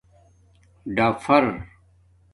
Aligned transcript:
ڈَفَر 0.95 1.45